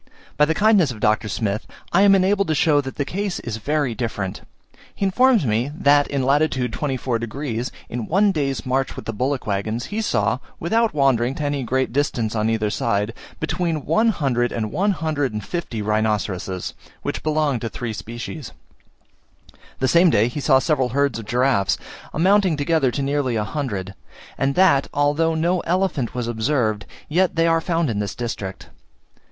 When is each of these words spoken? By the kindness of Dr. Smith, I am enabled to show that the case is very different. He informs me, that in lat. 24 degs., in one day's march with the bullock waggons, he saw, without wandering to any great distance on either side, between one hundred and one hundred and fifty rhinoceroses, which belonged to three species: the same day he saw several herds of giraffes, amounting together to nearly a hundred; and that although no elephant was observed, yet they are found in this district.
By 0.35 0.45
the 0.45 0.55
kindness 0.55 0.89
of 0.89 0.99
Dr. 0.99 1.29
Smith, 1.29 1.67
I 1.93 2.01
am 2.01 2.15
enabled 2.15 2.47
to 2.47 2.55
show 2.55 2.81
that 2.81 2.95
the 2.95 3.05
case 3.05 3.39
is 3.41 3.57
very 3.57 3.93
different. 3.93 4.41
He 4.95 5.05
informs 5.05 5.45
me, 5.45 5.69
that 5.75 6.07
in 6.07 6.23
lat. 6.23 6.41
24 6.51 7.19
degs., 7.19 7.71
in 7.87 8.07
one 8.07 8.31
day's 8.31 8.65
march 8.65 8.95
with 8.95 9.05
the 9.05 9.13
bullock 9.13 9.45
waggons, 9.45 9.85
he 9.93 10.01
saw, 10.01 10.39
without 10.59 10.95
wandering 10.95 11.35
to 11.35 11.43
any 11.43 11.61
great 11.61 11.93
distance 11.93 12.33
on 12.35 12.49
either 12.49 12.71
side, 12.71 13.13
between 13.39 13.85
one 13.85 14.09
hundred 14.09 14.51
and 14.51 14.71
one 14.71 14.89
hundred 14.89 15.33
and 15.33 15.45
fifty 15.45 15.83
rhinoceroses, 15.83 16.73
which 17.03 17.21
belonged 17.21 17.61
to 17.61 17.69
three 17.69 17.93
species: 17.93 18.53
the 19.77 19.87
same 19.87 20.09
day 20.09 20.27
he 20.29 20.39
saw 20.39 20.57
several 20.57 20.89
herds 20.89 21.19
of 21.19 21.25
giraffes, 21.27 21.77
amounting 22.11 22.57
together 22.57 22.89
to 22.89 23.03
nearly 23.03 23.35
a 23.35 23.43
hundred; 23.43 23.93
and 24.35 24.55
that 24.55 24.87
although 24.95 25.35
no 25.35 25.59
elephant 25.59 26.15
was 26.15 26.27
observed, 26.27 26.87
yet 27.07 27.35
they 27.35 27.45
are 27.45 27.61
found 27.61 27.87
in 27.87 27.99
this 27.99 28.15
district. 28.15 28.69